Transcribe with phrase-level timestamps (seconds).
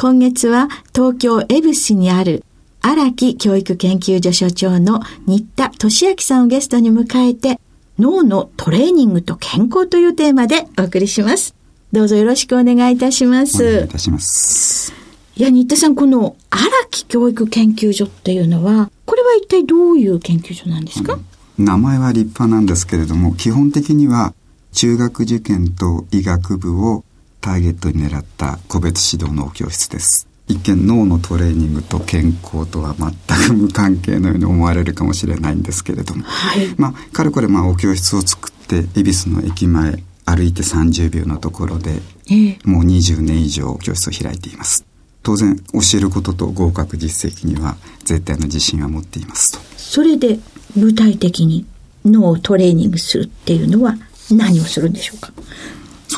[0.00, 2.44] 今月は東京恵比寿にある
[2.80, 7.58] 荒木教育研究所所長の新田俊明さんをゲストに迎えて
[7.98, 11.56] 脳のトレーニングと健康というテーマでお送りします。
[11.90, 13.60] どうぞよろしくお願いいたします。
[13.60, 14.92] お願いいたします。
[15.34, 21.18] いや、新田さん、この荒木教育研究所っていうのは、これは一体どういう研究所なんですか、
[21.58, 24.32] うん、名前は立派なんですけれども、基本的には
[24.70, 27.04] 中学受験と医学部を
[27.40, 30.28] ターゲットに狙った個別指導脳教室です。
[30.48, 44.84] 一見脳のトレーニングと健康とは全く無関係のように思われるかもしれないんですけれども、はい、まあかれこれまあお教室を作って恵比寿の駅前歩いて30秒のところで、えー、もう20年以上教室を開いています。
[45.22, 49.58] 当然教えることと合格実績には絶対の自信は持っていますと。
[49.76, 50.38] それで
[50.76, 51.66] 具体的に
[52.04, 53.96] 脳をトレーニングするっていうのは
[54.30, 55.32] 何をするんでしょうか？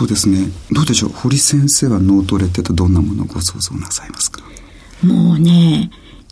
[0.00, 0.46] そうですね。
[0.70, 1.10] どうでしょう？
[1.10, 4.40] 堀先生は脳トレってとどんなものをご想像なさいますか？
[5.02, 5.90] もうね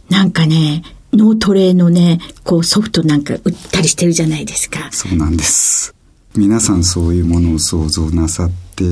[0.09, 4.89] なんかね脳トレのねこうソフトなんか売ったりしてるじゃないですか。
[4.91, 5.95] そうなんです。
[6.35, 8.87] 皆さんそういうものを想像なさって、え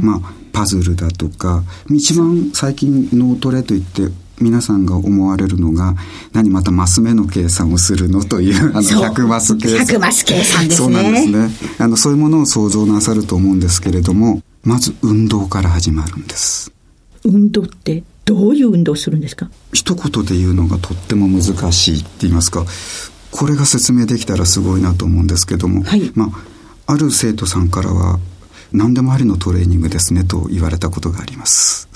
[0.00, 4.04] ー、まあパズルだとか一番最近脳トレといって
[4.40, 5.94] 皆さんが思われるのが、
[6.32, 9.96] 何またマス目の計算をするのという、あの、100マス計算。
[9.96, 10.94] 100マス計算ですね。
[10.94, 11.76] そうなんですね。
[11.78, 16.72] あの、そういうものを想像なさると思うんですけれども、まず運動から始まるんです。
[17.24, 19.50] 運動ってどういう運動するんですか？
[19.72, 22.64] 一言で言うのがとっても難しいって言いますか、
[23.30, 26.30] これが説明できたらすごいなと思うんですけども、はい、ま
[26.86, 28.18] あ、ある生徒さんからは、
[28.72, 31.88] 何でもありのトレーニングですねと言われたことがあります。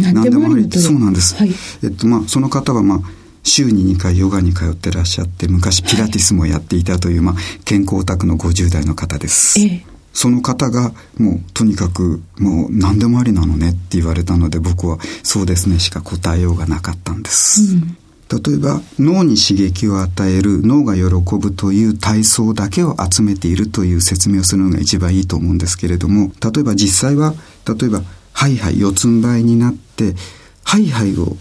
[0.00, 1.36] 何でもありそうなんです。
[1.36, 1.50] はい、
[1.82, 3.00] えっとまあその方はまあ
[3.42, 9.60] 週に2回ヨガに通ってらっしゃって昔ピラティスもやっていたという、まあ、健康オタクの50代の方です。
[9.60, 17.74] ええ、その方がもうとにかくもう何でもありなのねって言われたので僕はそうですねしか答えようがなかったんです。
[17.74, 17.96] うん
[18.30, 21.04] 例えば脳に刺激を与える脳が喜
[21.36, 27.32] ぶという体操だけを集めているという説明をするのが一番いいと思うんですけれども例えば実際は
[27.66, 28.02] 例えば
[28.38, 30.14] ハイハイ四つん這いになって
[30.62, 31.36] ハイハイを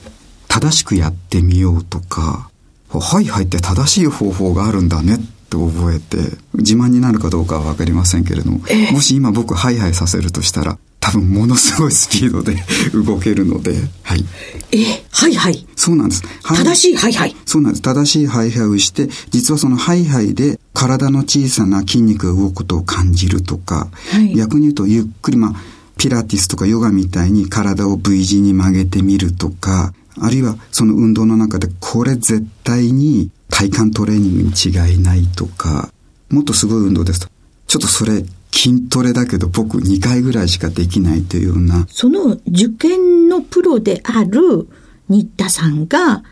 [0.48, 2.50] 正しくやってみようとか
[2.90, 6.18] ハイハイって正しい方法があるんだねって覚えて
[6.56, 12.56] 自慢になるかどうかは分かりませんけれども、もし今僕ハイハイさせるとしたら多分ものすごいスピードで
[12.92, 14.26] 動けるので、はい。
[14.72, 15.68] え、はいはい。
[15.76, 16.24] そうなんです。
[16.44, 17.36] 正しいはいはい。
[17.46, 17.82] そうなんです。
[17.84, 25.56] 正しいはいはいをして、実はそのはいはいで体の小さな筋肉が動くことを感じるとか、はい、逆に言うとゆっくりまあ、
[25.98, 35.92] ピラティスとかヨガみたいに体を V 字に曲げてみるとか、あるいはその運動の中でこれ絶対に体幹トレーニングに違いないとか、
[36.30, 37.28] もっとすごい運動ですと。
[37.68, 41.86] ちょっとそれ筋トレだけど僕2回ぐらいしかできないというような。
[41.90, 44.68] その受験のプロである
[45.10, 46.24] 新田さんが、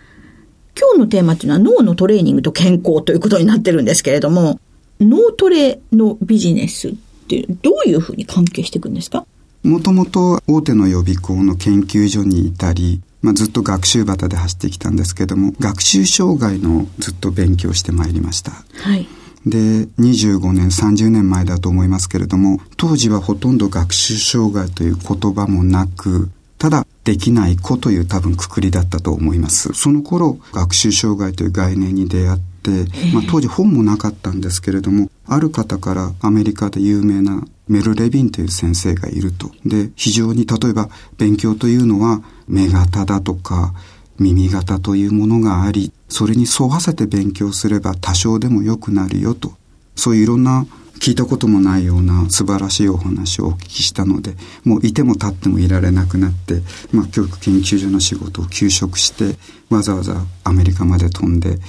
[0.77, 4.59] 今日のテーマっていうのは脳のトレーニングと健康ということになってるんですけれども、
[4.99, 6.93] 脳トレのビジネスっ
[7.27, 9.25] てどういうふうに関係していくんですか？
[9.65, 18.51] もともと大手の予備校の研究所にいたり、まあ、ずっと学習旗で走ってきたんですけども、学習障害のずっと勉強してまいりました。
[18.51, 19.07] はい。
[19.47, 26.29] で、25年、30年前だと思いますけれども、当時はほとんど学習障害という言葉もなく、
[26.59, 29.73] ただ、できない子という多分くくりだったと思います。
[29.73, 39.51] その頃、学習障害という概念に出会って、まあ、当時本もなかったんですけれども、ある方からアメリカで有名なメル・レビンという先生がいると。
[39.65, 43.73] で、非常に例えば勉強というのは目型だとか
[44.19, 49.53] 耳型というものがあり、それに沿わせて勉強すれば多少でも良くなるよと。
[49.95, 50.65] そういういろんな
[50.99, 59.37] 聞いたこともないような素晴らしいお話をお聞きしたので、もういても立ってもいられなくなって、まあ、教育研究所の仕事を休職して、
[59.69, 61.59] わざわざアメリカまで飛んで、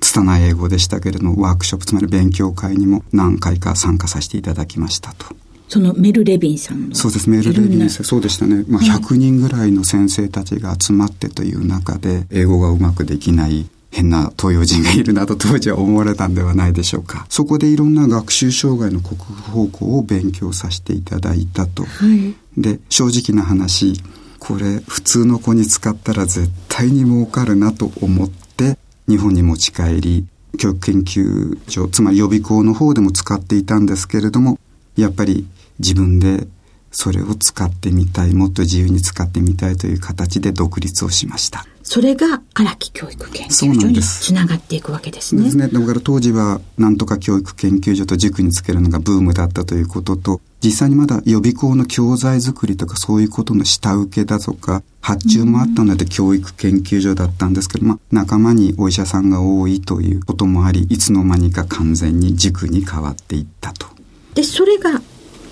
[0.00, 5.26] 拙い英語でしたけれども、ワークショップ、つまり勉強会にも何回か参加させていただきましたと。
[5.68, 6.94] そのメル・レビンさんの。
[6.94, 7.28] そうです。
[7.28, 17.26] メル・レビンさんそうでしたね、まあ、100人ぐらいの先生たちが集まってという中で英語がうまくできない変な東洋人がいるなと当時は思われたんではないでしょうか。
[17.28, 24.00] そこでいろんな学習障害の克服方向を勉強させていただいたと、はい、で正直な話
[24.38, 30.26] これ普通の子に使ったら絶対に儲かるなと思って日本に持ち帰り
[30.58, 34.58] 教育研究所つまり予備校の方でも使っていたんですけれども
[34.96, 35.46] やっぱり
[35.78, 36.46] 自分で
[36.90, 41.66] それを使ってみたい、もっと自由に使ってみたいという形で独立をしました。
[41.82, 45.44] それが荒木教育研究所につながっていくわけですね。
[45.44, 45.68] ですね。
[45.68, 63.86] だから当時はなんとか教育研究所と塾につけるのがブームだったということと、実際にまだ予備校の教材作りとかそういうことの下請けだとか、発注もあったので教育研究所だったんですけど、まあ仲間にお医者さんが多いということもあり、いつの間にか完全に塾に変わっていったと。
[64.34, 65.00] で、それが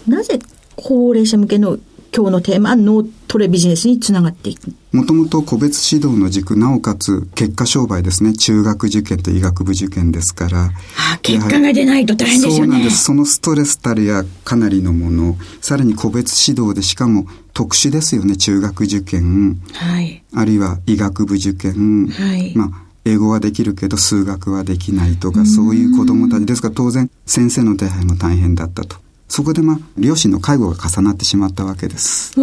[0.06, 0.38] なぜ
[0.74, 1.78] 高齢者向けの
[2.16, 8.32] 今日のテーマ、脳トレビジネスにつながっていくもともと個別指導の軸、なおかつ結果商売ですね。
[8.32, 10.70] 中学受験と医学部受験ですから。
[11.12, 12.56] あ結果が出ないと大変ですよね。
[12.56, 13.04] そうなんです。
[13.04, 18.38] そのストレスたるやかなりのもの、さらに個別指導でしかも特殊ですよね。
[18.38, 19.60] 中学受験。
[19.74, 20.22] はい。
[20.32, 22.06] あるいは医学部受験。
[22.08, 22.54] はい。
[22.56, 28.96] まあ英語はできるけど数学はできないとか、そういう子供たちですから当然先生の手配も大変だったと。
[29.28, 32.34] そこでまあ、両親の介護が重なってしまったわけです。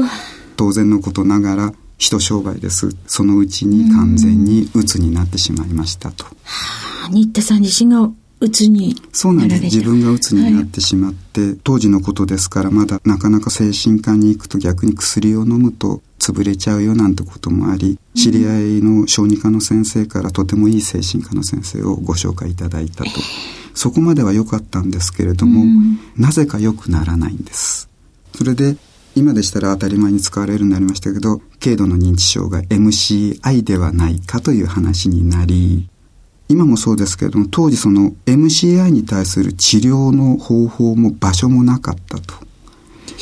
[0.57, 2.95] 当然のことながら、人商売です。
[3.07, 6.25] そのうちに完全に鬱になってしまいましたと。
[6.25, 6.31] は
[7.05, 8.09] あ、新田さん自身が
[8.43, 9.63] 鬱にそうなんです。
[9.63, 23.11] 自分が鬱になってしまって、はい、当時のことですから、まだなかなか精神科に行くと逆に薬を飲むと潰れちゃうよなんてこともあり、知り合いの小児科の先生からとてもいい精神科の先生をご紹介いただいたと。
[23.73, 25.65] そこまでは良かったんですけれども、
[26.15, 27.89] なぜか良くならないんです。
[28.35, 28.77] それで、
[29.15, 35.87] 今でしたら当たり前に使われるようになりましたけど、軽度の認知障害 MCI ではないかという話になり、
[36.49, 42.35] 今もそうですけれども、当時その MCI に対する治療の方法も場所もなかったと。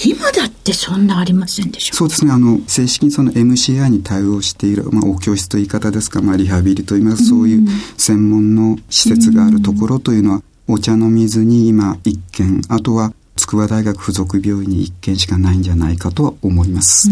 [0.05, 1.95] 今だってそんなありませんでしょ？
[1.95, 2.31] そうですね。
[2.31, 7.67] あの、正式にその MCI に対応している、まあ、お教室という言い方ですか、まあ、リハビリといいます、そういう
[7.97, 17.09] 専門の施設があるところというのは、お茶の水に今一軒、あとは筑波大学附属病院に一軒しかないんじゃないかとは思います。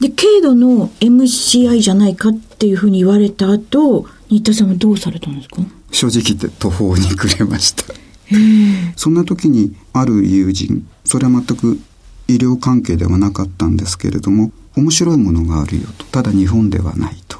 [0.00, 5.62] で、軽度の MCI じゃないかっていうふうに言われた後、新田さんはどうされたんですか？
[5.92, 7.84] 正直言って途方に暮れました。
[8.96, 11.78] そんな時にある友人、それは全く
[12.28, 16.04] 医療関係ではなかったんですけれども面白いものがあるよと。
[16.06, 17.38] ただ日本ではないと。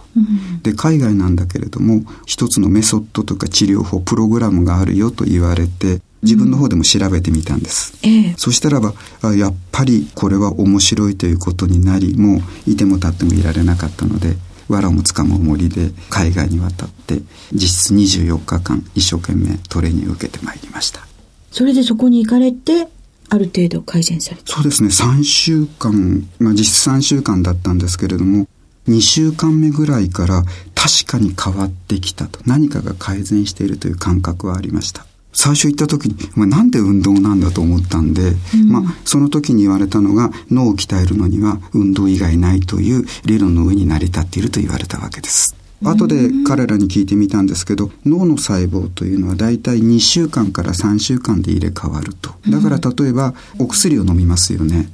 [0.63, 8.95] で海外なんだけれども一つのメソッドとか治療法プログラムがあるよと言われて自分の方でも調べてみたんです、うん、そしたらば
[9.35, 14.37] やっぱりこれは面白いということになりもういても立ってもいられなかったので
[14.69, 17.21] 藁もつかむ森で海外に渡って
[17.53, 21.07] 実質24日間一生懸命トレーニングを受けてまいりました。
[21.53, 22.89] それでそこに行かれて
[23.29, 24.89] ある程度改善されそうですね。
[24.89, 28.47] 3週間、まあ、実質3週間だったんですけれども
[28.89, 32.39] 2週間目ぐらいから確かに変わってきたと。
[32.47, 35.07] 何かが改善しているという感覚はありました。
[35.33, 52.35] 最初行った時に、まあ、なんで運動なんだと思ったんで、うん、まあ、その時に言われたのが脳を鍛えるのには運動以外ないという理論の上に成り立っていると言われたわけです後で彼らに聞いてみたんですけど脳の細胞というのはだいたい2週間から3週間で入れ替わると。
[52.49, 54.89] だから例えばお薬を飲みますよね、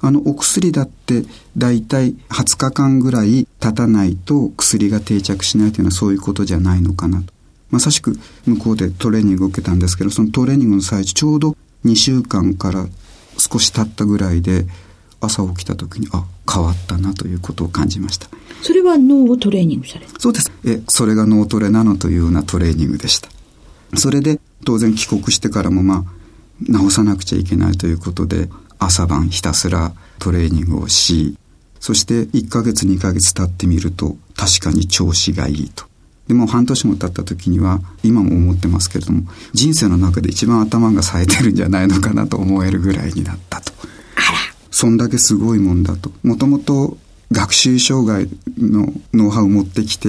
[0.00, 1.24] あのお薬だって
[1.56, 7.32] だいたい20日間ぐらい経たないと薬が定着しないというのはそういうことじゃないのかなと。
[7.70, 12.86] まさしく向こうでトレーニングを受けたんですけどそのトレーニングの最中ちょうど2週間から
[13.36, 14.66] 少し経ったぐらいで
[15.20, 18.28] 朝起きた時にあ変わったなということを感じました
[18.62, 23.28] それは脳をトレーニングされそうですえそれが脳トレなのというようなトレーニングでした
[23.96, 26.24] それで当然帰国してからもまあ
[26.66, 28.48] 治さなくちゃいけないということで
[28.78, 31.36] 朝晩ひたすらトレーニングをし
[31.80, 35.84] そして1ヶ月2ヶ月経ってみると確かに調子がいいと。
[36.28, 43.74] でも半年も経った時には今も思ってますけれども人生の中で一番頭が冴えてるんじゃないのかなと思えるぐらいになったと。
[44.74, 46.10] そんだけすごいもんだと。
[46.24, 46.98] もともと
[47.30, 48.28] 学習障害
[48.58, 50.08] のノウハウを持ってきて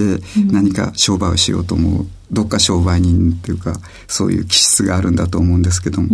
[0.51, 6.09] 何か商売をしようと思う、どっか商売人っていうかそういう気質があるんだと思うんですけども、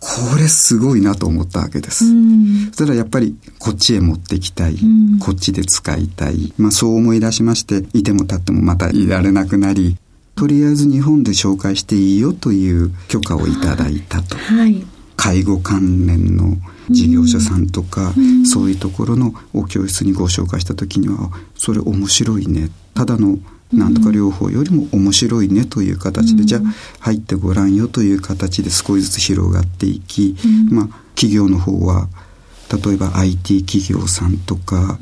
[0.00, 2.04] これすごいなと思ったわけです。
[2.70, 4.76] そしたらやっぱりこっちへ持ってきたい、
[5.20, 9.96] こっちで使いたい、まあそう思い出しましていても立ってもまたいられなくなり
[10.34, 14.36] とりあえず日本で紹介していいよという許可をいただいたと。
[14.36, 14.84] はい、
[15.16, 16.56] 介護関連の
[16.90, 22.70] 事業者さんとか、うん、そういうところのお教室にご紹介した時にはそれ面白いね。
[22.94, 23.38] ただの
[23.72, 26.60] なんとか療法よりも面白いねという形で、うん、じゃあ
[27.00, 32.08] 入ってごらんよという形で少しずつ広がっていき、うん、まあ企業の方は
[32.72, 34.98] 例えば IT 企業さんとか、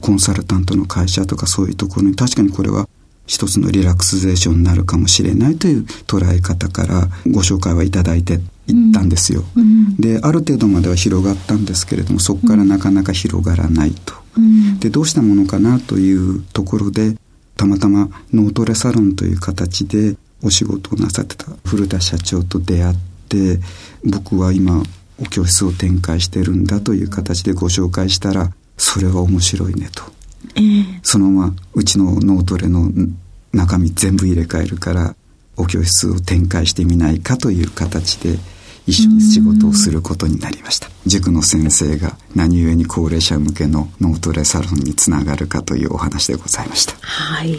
[0.00, 2.88] コンサルタントの会社とかそういうところに確かにこれは
[3.26, 8.34] 一つのリラクゼーションになるかもしれないという捉え方からご紹介はいただいて
[8.68, 9.44] いったんですよ。
[9.56, 14.14] うん、である程度までは広がったんですけれどもそこからなかなか広がらないと。
[14.36, 17.16] うん、でどうしたものかなというところで
[17.56, 22.96] たまたま脳トレサロンという形でお仕事をなさってた古田社長と出会っ
[23.28, 23.58] て
[24.04, 24.82] 僕は今
[25.18, 30.02] お教室を展開してるんだという形でご紹介したらそれは面白いねと。
[30.54, 32.90] えー、そのままうちの脳トレの
[33.52, 35.14] 中身全部入れ替えるから
[35.56, 38.38] お教室を展開してみないかという形で
[38.86, 40.88] 一緒に仕事をすることになりました。
[41.06, 46.94] 塾の先生が何故に高齢者向けの脳トレサロンにつながるかというお話でございました。
[47.00, 47.56] はい。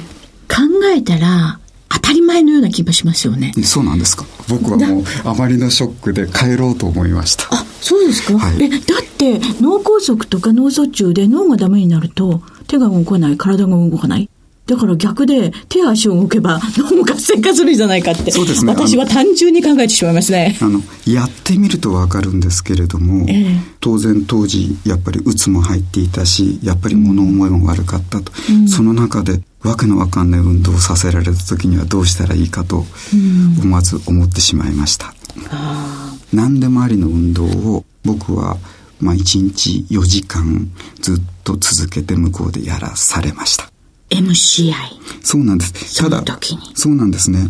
[0.47, 0.61] 考
[0.95, 3.51] えたら当たり前のような気がしますよね。
[3.63, 4.25] そうなんですか。
[4.47, 7.47] 僕はもうあまりのショックで帰ろうと思いました。
[7.51, 8.79] あそうですか、はい、えだっ
[9.17, 14.29] て脳梗塞とか脳卒中で脳がダメになると手が動かない体が動かない
[14.67, 18.31] だから逆で手足を動けば脳も活性化するんじゃないかって。
[18.31, 18.73] そうですね。
[18.73, 20.57] 私は単純に考えてしまいますね。
[20.61, 28.33] あの、やってみるとわかるんですけれども、えー、当然当時やっぱりうつも入っていたし、やっぱり物思いも悪かったと。
[28.51, 32.85] うん、その中でわけのわかんない運動をさせられた時にはどうしたらいいかと
[33.63, 35.13] 思わず思ってしまいました。
[35.37, 35.39] う
[36.35, 38.57] ん、何でもありの運動を僕は
[38.99, 43.71] まあ1日4時間ずっと続けて向こうでやらされました。
[44.09, 44.73] MCI。
[45.21, 45.97] そうなんです。
[45.97, 46.23] ただ、
[46.73, 47.49] そうなんですね。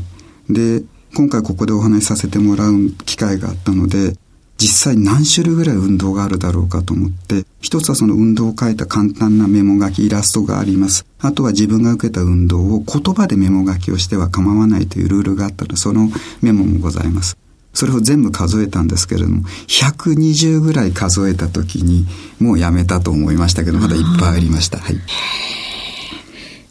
[0.49, 0.83] で、
[1.15, 4.15] 今回ここでお話しさせてもらう機会があったので、
[4.57, 11.05] 実際何種類ぐらい運動があるだろうかと思って、一つはその運動を書いた簡単なメモ書き、イラストがあります。
[11.19, 16.09] あとは自分が受けた運動を言葉でメモ書きをしては構わないというルールがあったので、その
[16.41, 17.37] メモもございます。
[17.77, 22.07] それを全部数えたんですけれども、120ぐらい数えた時に、
[22.39, 24.79] もうやめたと思いましたけど、まだいっぱいありました。
[24.79, 24.95] はい。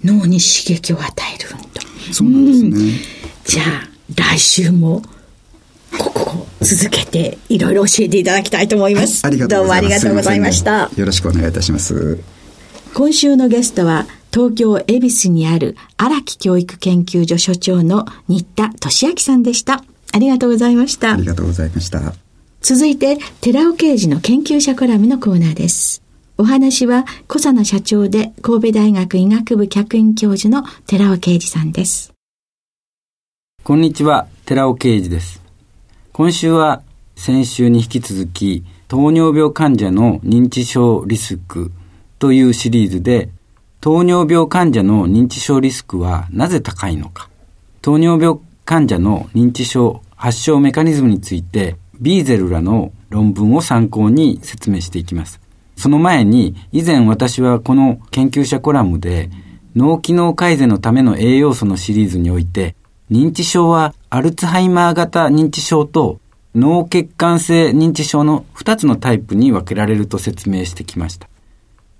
[0.05, 1.59] 脳に刺激を与える運
[2.09, 2.13] 動。
[2.13, 2.69] そうなんですね。
[2.71, 2.93] うん、
[3.45, 5.01] じゃあ、来週も、
[5.97, 9.25] ここを続けて、いろいろ教えていただきたいと思います。
[9.25, 10.03] ありがとうございます。
[10.03, 10.91] どうもありがとうございました。
[10.97, 12.19] よろしくお願いいたします。
[12.95, 19.85] 今週のゲストは、東京恵比寿にある荒木教育研究所所長の新田俊明さんでした。
[20.17, 21.13] ありがとうございました。
[21.13, 22.01] ありがとうございました。
[22.63, 26.03] 続いて、寺尾刑事の研究者コラムのコーナーです。
[26.39, 32.15] お話は小佐野社長で神戸大学医学部客員教授の寺尾啓二さんです。
[33.63, 35.43] こんにちは、寺尾啓二です。
[36.15, 36.81] 今週は
[37.15, 41.73] 先週に引き続き糖尿病患者の認知症リスク
[42.19, 43.29] というシリーズで
[43.83, 47.29] 糖尿病患者の認知症リスクはなぜ高いのか
[47.83, 55.41] 糖尿病患者の認知症発症メカニズムについてビーゼルらの論文を参考に説明していきます。
[55.77, 59.31] その前に、以前私はこの研究者コラムで、
[59.75, 62.75] 脳機能改善のための栄養素のシリーズにおいて、
[63.11, 66.19] 認知症はアルツハイマー型認知症と
[66.55, 71.29] 脳血管性認知症の2つのタイプに分けられると説明してきました。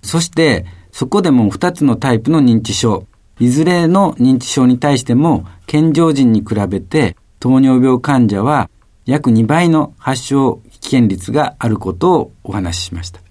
[0.01, 3.05] そして、そこでも2つのタイプの認知症、
[3.39, 8.69] いずれの認知症に対しても健常人に比べて糖尿病患者は
[9.05, 13.21] 約2倍の発症危険率があることをお話ししました。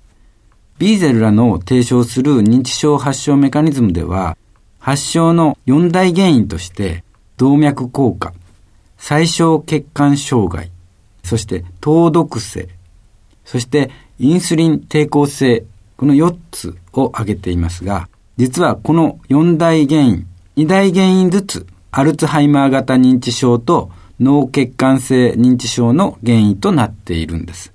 [0.78, 4.36] ビーゼルらの提唱する認知症発症メカニズムでは、
[4.78, 7.02] 発症の四大原因として、
[7.38, 8.34] 動脈硬化、
[8.98, 10.70] 最小血管障害、
[11.22, 12.68] そして糖毒性、
[13.44, 15.64] そしてインスリン抵抗性、
[15.96, 27.72] この4つを挙げていますが、実はこの4大原因、2大原因ずつ、アルツハイマー型認知症と脳血管性認知症の原因となっているんです。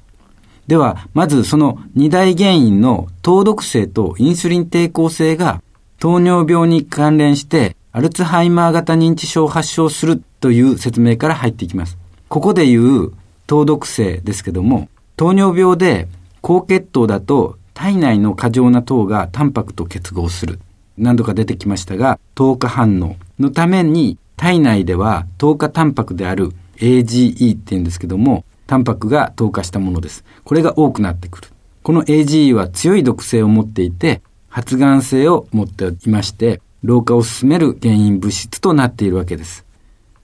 [0.68, 5.62] では、まずその二大原因の糖毒性とインスリン抵抗性が
[6.00, 11.98] 糖尿病に関連してアルツハイマー型認知症を発症するという説明から入っていきます。
[12.30, 13.14] ここで言う
[13.48, 16.08] 糖毒性ですけども、糖尿病で
[16.42, 20.60] 高血糖だと体内の過剰な糖がタンパクと結合する。
[20.98, 30.26] 何度か出てきましたが、糖化反応のために体内では糖化タンパクである AGE って言うんですけども、タンパクが糖化したものです。
[30.44, 31.50] これが多くなってくる。
[31.84, 39.64] この AGE は強い毒性を持っていて、発がん性を持っていまして、老化を進める原因物質となっているわけです。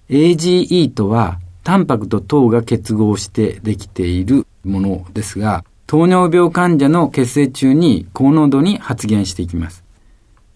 [0.09, 9.83] AGE とは、タンパクと糖が結合してできているものですが、糖尿病患者の血清中に高濃度に発現していきます。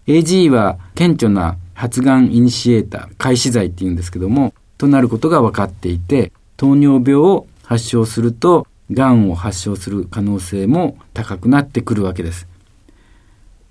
[0.08, 12.46] AGE は顕著な発がんイニシエーター、開始剤っていうんですけども、となることが分かっていて、糖尿病を発症すると、がんを発症する可能性も高くなってくるわけです。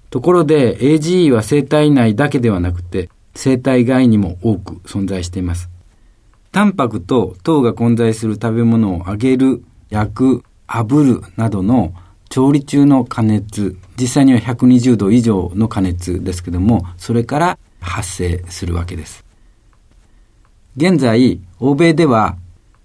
[0.09, 5.69] ところで AGE は生体内だけではなくて生体外にも多く存在しています。
[6.51, 11.93] タンパクと糖が混在する食べ物を揚げる、焼く、炙るなどの
[12.29, 19.25] 調理中の加熱、実際には120度以上の加熱ですけども、それから発生するわけです。
[20.77, 22.37] 現在、欧米では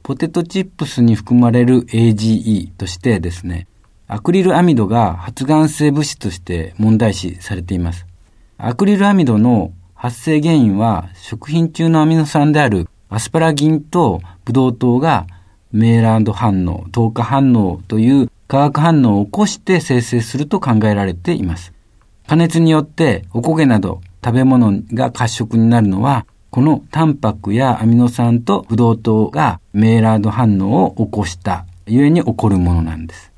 [0.02, 3.68] ポテトチップスに含まれる AGE としてですね、
[4.08, 8.06] アクリルアミドが発がん性物質として問題視されています。
[8.58, 15.26] アクリルアミドの発生原因は食品中のアミノ酸であるアスパラギンとブドウ糖が
[15.72, 21.72] メイランド反応、糖化反応という化学反応を起こして生成すると考えられています。
[22.26, 33.30] 加熱によっておこげなど食べ物が褐色になるのはこのタンパクやアミノ酸とブドウ糖がメイラード反応を起こしたゆえに起こるものなんです。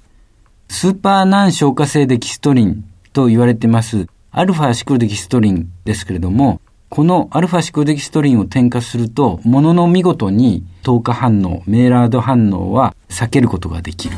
[0.71, 14.17] スーパー難消化性デキストリンと言われてますアルファシクロデキストリンですけれども、このアルファシクロデキストリンを添加すると、ものの見事に糖化反応、メイラード反応は避けることができる。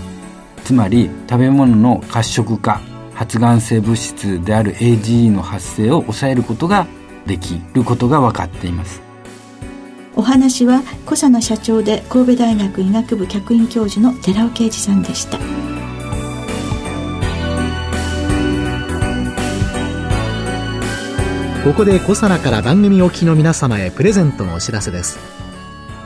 [0.63, 2.81] つまり、食べ物の褐色化、
[3.21, 6.87] 発がん性物質である AGE の発生を抑えることが
[7.27, 9.03] できることが分かっています。
[10.17, 15.37] お話は小佐奈社長で神戸大学医学部客員教授の寺尾啓二さんでした。
[21.63, 25.19] ここで小佐奈から番組お聞きの皆様へプレゼントのお知らせです。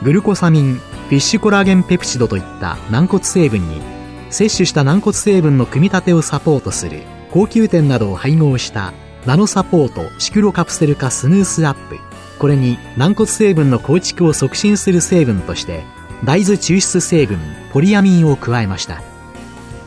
[0.03, 3.94] グルコサミンフィッシュコラーゲンペプチドといった軟骨成分に
[4.29, 7.03] 摂取した軟骨成分の組み立てをサポートする。
[7.31, 8.93] 高級店などを配合した
[9.25, 11.97] ナノサポートシクロカプセル化スヌースアップ。
[12.39, 15.83] これに軟骨成分の構築を促進する成分として
[16.23, 17.39] 大豆抽出成分
[17.71, 19.01] ポリアミンを加えました。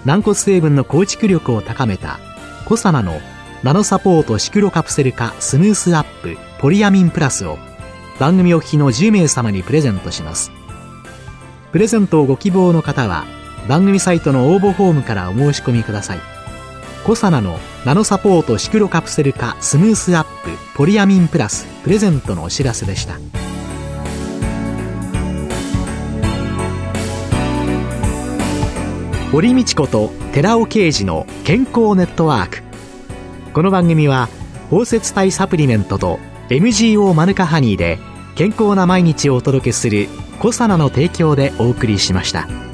[0.04, 2.18] 軟骨成分の構築力を高めた
[2.64, 3.20] コサナの
[3.62, 7.58] ナノサポートシクロカプセル化スムースアップポリアミンプラスを
[8.18, 10.50] 番組お聞きの10名様にプレゼントします。
[11.72, 13.26] プレゼントをご希望の方は
[13.68, 16.20] 番組サイトの応募フォームからお申し込みください。
[17.04, 23.18] コサナのナノサポートシクロカプセル化スムースアップポリアミンプラスプレゼントのお知らせでした。
[29.32, 32.62] 堀道子と寺尾啓二の健康ネットワーク。
[33.52, 34.28] この番組は
[34.70, 37.98] 包摂体サプリメントと MGO マヌカハニーで
[38.34, 40.08] 健康な毎日をお届けする
[40.40, 42.67] コサナの提供でお送りしました。